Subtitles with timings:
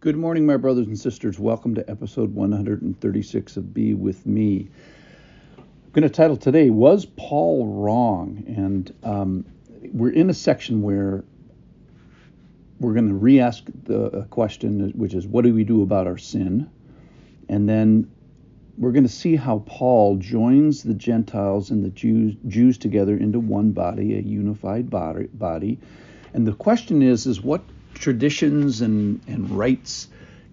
[0.00, 1.40] Good morning, my brothers and sisters.
[1.40, 4.70] Welcome to episode 136 of Be With Me.
[5.58, 8.44] I'm going to title today, Was Paul Wrong?
[8.46, 9.44] And um,
[9.92, 11.24] we're in a section where
[12.78, 16.16] we're going to re ask the question, which is, What do we do about our
[16.16, 16.70] sin?
[17.48, 18.08] And then
[18.76, 23.40] we're going to see how Paul joins the Gentiles and the Jews, Jews together into
[23.40, 25.26] one body, a unified body.
[25.34, 25.80] body.
[26.34, 27.62] And the question is, is what
[27.98, 30.08] traditions and, and rites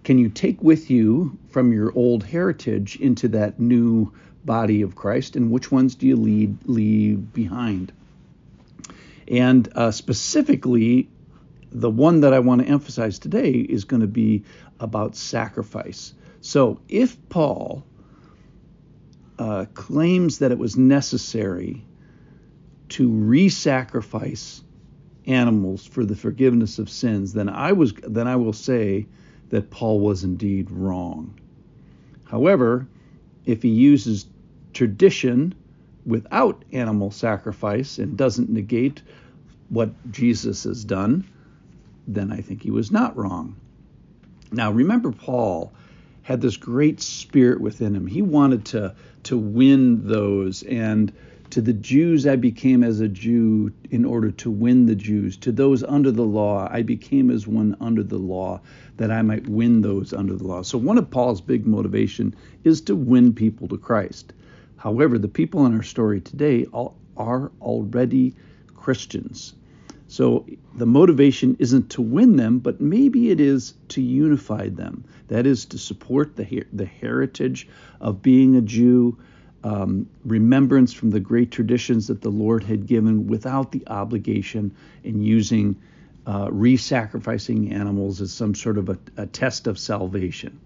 [0.05, 4.13] can you take with you from your old heritage into that new
[4.45, 7.91] body of Christ, and which ones do you lead, leave behind?
[9.27, 11.09] And uh, specifically,
[11.71, 14.43] the one that I want to emphasize today is going to be
[14.79, 16.13] about sacrifice.
[16.41, 17.83] So, if Paul
[19.39, 21.83] uh, claims that it was necessary
[22.89, 24.61] to re sacrifice
[25.27, 29.07] animals for the forgiveness of sins, then I was then I will say
[29.49, 31.39] that Paul was indeed wrong.
[32.25, 32.87] However,
[33.45, 34.25] if he uses
[34.73, 35.53] tradition
[36.05, 39.01] without animal sacrifice and doesn't negate
[39.69, 41.25] what Jesus has done,
[42.07, 43.55] then I think he was not wrong.
[44.51, 45.73] Now remember Paul
[46.21, 48.07] had this great spirit within him.
[48.07, 51.11] He wanted to to win those and
[51.55, 55.37] to the Jews, I became as a Jew in order to win the Jews.
[55.37, 58.59] To those under the law, I became as one under the law,
[58.97, 60.63] that I might win those under the law.
[60.63, 64.33] So, one of Paul's big motivation is to win people to Christ.
[64.75, 68.35] However, the people in our story today are already
[68.75, 69.53] Christians.
[70.09, 70.45] So,
[70.75, 75.05] the motivation isn't to win them, but maybe it is to unify them.
[75.29, 77.69] That is to support the, the heritage
[78.01, 79.17] of being a Jew
[79.65, 84.71] um, remembrance from the great traditions that the Lord had given without the obligation
[85.03, 85.75] in using
[86.27, 90.59] uh, re sacrificing animals as some sort of a, a, test of salvation.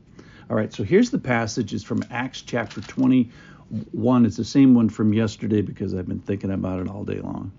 [0.50, 1.74] All right, so here's the passage.
[1.74, 4.26] It's from Acts chapter 21.
[4.26, 7.54] It's the same one from yesterday because I've been thinking about it all day long.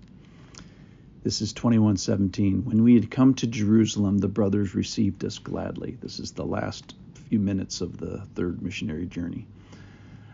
[1.23, 2.65] This is 21:17.
[2.65, 5.97] When we had come to Jerusalem, the brothers received us gladly.
[6.01, 6.93] This is the last
[7.29, 9.47] few minutes of the third missionary journey.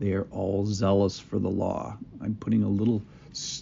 [0.00, 1.98] They are all zealous for the law.
[2.22, 3.02] I'm putting a little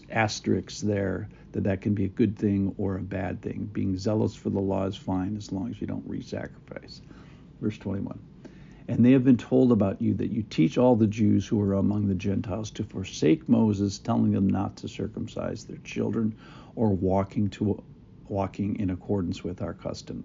[0.08, 3.68] asterisk there that that can be a good thing or a bad thing.
[3.72, 7.02] Being zealous for the law is fine as long as you don't re sacrifice.
[7.60, 8.16] Verse 21.
[8.86, 11.74] And they have been told about you that you teach all the Jews who are
[11.74, 16.36] among the Gentiles to forsake Moses, telling them not to circumcise their children
[16.76, 17.82] or walking to
[18.28, 20.22] walking in accordance with our custom.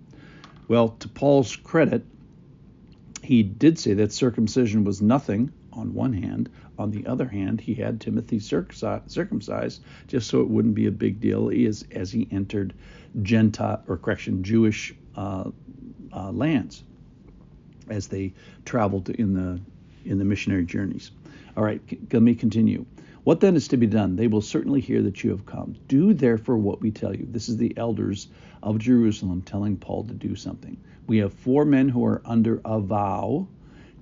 [0.68, 2.06] Well, to Paul's credit,
[3.23, 6.50] he did say that circumcision was nothing on one hand.
[6.78, 11.19] On the other hand, he had Timothy circumcised just so it wouldn't be a big
[11.19, 12.73] deal as, as he entered
[13.22, 15.50] Gentile, or correction, Jewish uh,
[16.11, 16.84] uh, lands
[17.89, 18.34] as they
[18.66, 19.59] traveled in the
[20.06, 21.11] in the missionary journeys.
[21.56, 22.85] All right, let me continue.
[23.23, 24.17] What then is to be done?
[24.17, 25.75] They will certainly hear that you have come.
[25.88, 27.25] Do therefore what we tell you.
[27.29, 28.28] This is the elders
[28.61, 30.78] of Jerusalem telling Paul to do something.
[31.07, 33.47] We have four men who are under a vow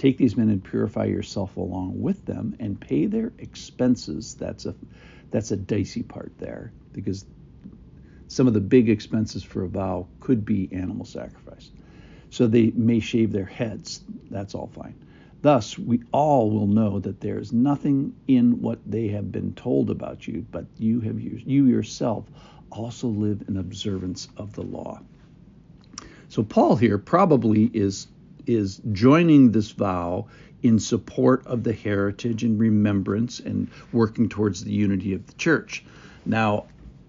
[0.01, 4.33] Take these men and purify yourself along with them and pay their expenses.
[4.33, 4.73] That's a
[5.29, 7.23] that's a dicey part there because
[8.27, 11.69] some of the big expenses for a vow could be animal sacrifice.
[12.31, 14.01] So they may shave their heads.
[14.31, 14.95] That's all fine.
[15.43, 19.91] Thus, we all will know that there is nothing in what they have been told
[19.91, 22.25] about you, but you have you yourself
[22.71, 24.99] also live in observance of the law.
[26.27, 28.07] So Paul here probably is
[28.45, 30.27] is joining this vow
[30.63, 35.83] in support of the heritage and remembrance and working towards the unity of the church.
[36.25, 36.65] Now,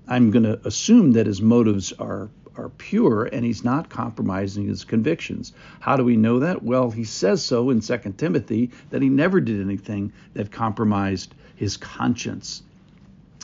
[0.09, 4.85] I'm going to assume that his motives are are pure and he's not compromising his
[4.85, 5.53] convictions.
[5.81, 6.63] How do we know that?
[6.63, 11.77] Well, he says so in 2 Timothy that he never did anything that compromised his
[11.77, 12.63] conscience.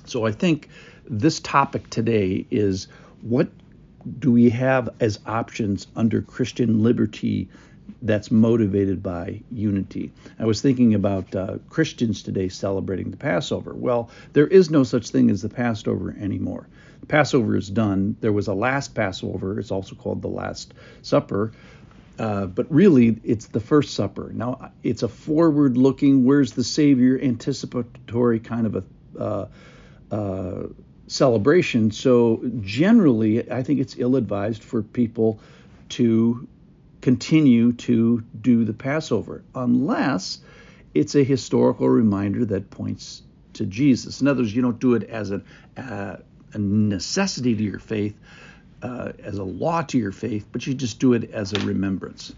[0.05, 0.69] So I think
[1.09, 2.89] this topic today is
[3.23, 3.49] what
[4.19, 7.49] do we have as options under Christian liberty
[8.03, 10.13] that's motivated by unity.
[10.39, 13.75] I was thinking about uh, Christians today celebrating the Passover.
[13.75, 16.69] Well, there is no such thing as the Passover anymore.
[17.01, 18.17] The Passover is done.
[18.21, 19.59] There was a last Passover.
[19.59, 21.53] It's also called the Last Supper.
[22.19, 24.33] Uh, but really, it's the first supper.
[24.35, 28.85] Now, it's a forward looking, where's the Savior, anticipatory kind of a
[29.19, 29.49] uh,
[30.11, 30.67] uh
[31.07, 31.91] celebration.
[31.91, 35.41] So generally, I think it's ill-advised for people
[35.91, 36.47] to
[37.01, 40.41] continue to do the Passover unless
[40.95, 43.23] it's a historical reminder that points
[43.55, 44.21] to Jesus.
[44.21, 45.43] In other words, you don't do it as a,
[45.77, 46.17] uh,
[46.53, 48.17] a necessity to your faith,
[48.83, 52.33] uh, as a law to your faith, but you just do it as a remembrance.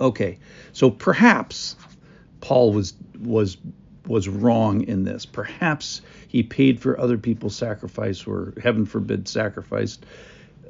[0.00, 0.38] Okay,
[0.72, 1.76] so perhaps
[2.40, 3.56] Paul was was
[4.06, 5.26] was wrong in this.
[5.26, 10.04] Perhaps he paid for other people's sacrifice, or heaven forbid, sacrificed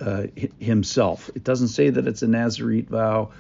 [0.02, 0.26] uh,
[0.58, 1.30] himself.
[1.34, 3.30] It doesn't say that it's a Nazarite vow.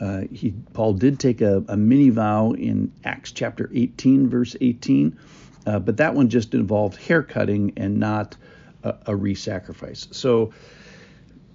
[0.00, 5.18] Uh, he Paul did take a, a, mini vow in Acts chapter 18, verse 18,
[5.66, 8.36] uh, but that one just involved hair cutting and not
[8.82, 10.06] a, a re-sacrifice.
[10.10, 10.52] So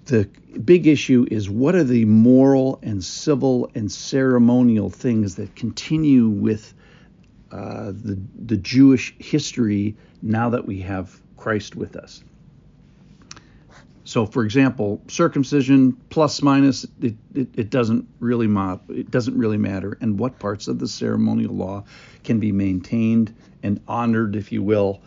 [0.06, 0.28] the
[0.64, 6.74] big issue is what are the moral and civil and ceremonial things that continue with
[7.52, 12.24] uh, the the Jewish history now that we have Christ with us.
[14.04, 19.58] So, for example, circumcision plus minus it, it, it doesn't really ma- it doesn't really
[19.58, 21.84] matter, and what parts of the ceremonial law
[22.24, 25.00] can be maintained and honored, if you will,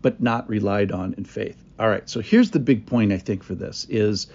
[0.00, 1.60] but not relied on in faith.
[1.78, 2.08] All right.
[2.08, 4.28] So here's the big point I think for this is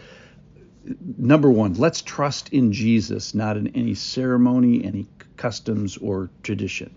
[1.18, 5.08] number one, let's trust in Jesus, not in any ceremony, any
[5.38, 6.94] customs, or tradition.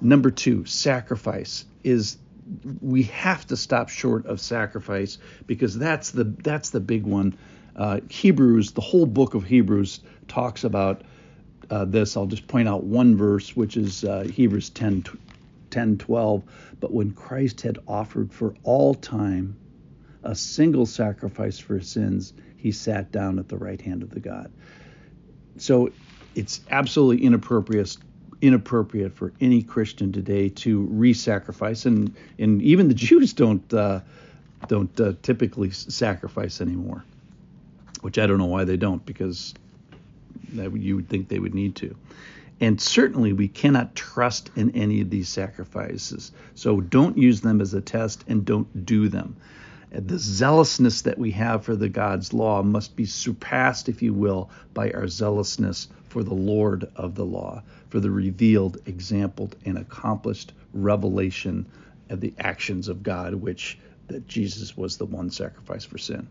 [0.00, 2.16] Number two, sacrifice is
[2.80, 7.36] we have to stop short of sacrifice because that's the that's the big one.
[7.76, 11.02] Uh, Hebrews, the whole book of Hebrews talks about
[11.70, 12.16] uh, this.
[12.16, 15.04] I'll just point out one verse, which is uh, Hebrews 10,
[15.70, 16.42] 10, 12.
[16.80, 19.56] But when Christ had offered for all time
[20.22, 24.52] a single sacrifice for sins, he sat down at the right hand of the God.
[25.56, 25.90] So
[26.34, 27.96] it's absolutely inappropriate
[28.44, 34.00] inappropriate for any Christian today to re-sacrifice, and and even the Jews don't uh,
[34.68, 37.04] don't uh, typically sacrifice anymore,
[38.02, 39.54] which I don't know why they don't, because
[40.52, 41.96] you would think they would need to.
[42.60, 46.30] And certainly we cannot trust in any of these sacrifices.
[46.54, 49.36] So don't use them as a test and don't do them.
[49.96, 54.50] The zealousness that we have for the God's law must be surpassed, if you will,
[54.72, 60.52] by our zealousness for the Lord of the law, for the revealed, exampled, and accomplished
[60.72, 61.64] revelation
[62.10, 66.26] of the actions of God, which that Jesus was the one sacrifice for sin.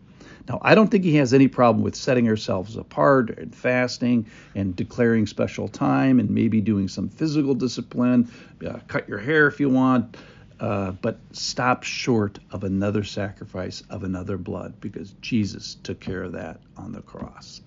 [0.46, 4.76] Now, I don't think he has any problem with setting ourselves apart and fasting and
[4.76, 8.30] declaring special time and maybe doing some physical discipline.
[8.64, 10.16] Uh, cut your hair if you want,
[10.60, 16.32] uh, but stop short of another sacrifice of another blood because Jesus took care of
[16.32, 17.60] that on the cross.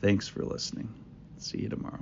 [0.00, 0.92] Thanks for listening.
[1.38, 2.00] See you tomorrow.